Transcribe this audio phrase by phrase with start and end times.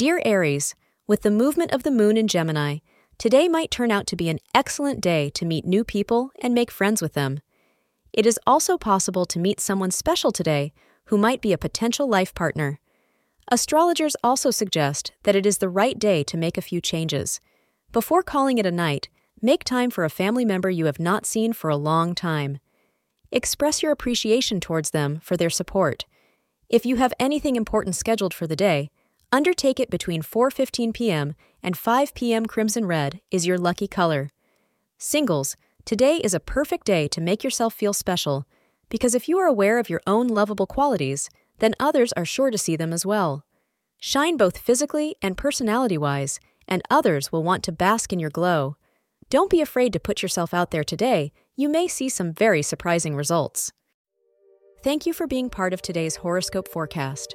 [0.00, 0.74] Dear Aries,
[1.06, 2.78] with the movement of the moon in Gemini,
[3.18, 6.70] today might turn out to be an excellent day to meet new people and make
[6.70, 7.40] friends with them.
[8.10, 10.72] It is also possible to meet someone special today
[11.08, 12.80] who might be a potential life partner.
[13.52, 17.42] Astrologers also suggest that it is the right day to make a few changes.
[17.92, 19.10] Before calling it a night,
[19.42, 22.58] make time for a family member you have not seen for a long time.
[23.30, 26.06] Express your appreciation towards them for their support.
[26.70, 28.90] If you have anything important scheduled for the day,
[29.32, 31.34] undertake it between 4:15 p.m.
[31.62, 32.46] and 5 p.m.
[32.46, 34.30] Crimson Red is your lucky color.
[34.98, 38.46] Singles, today is a perfect day to make yourself feel special
[38.90, 41.30] because if you are aware of your own lovable qualities,
[41.60, 43.44] then others are sure to see them as well.
[43.98, 48.76] Shine both physically and personality-wise, and others will want to bask in your glow.
[49.28, 51.32] Don't be afraid to put yourself out there today.
[51.56, 53.72] You may see some very surprising results.
[54.82, 57.34] Thank you for being part of today's horoscope forecast.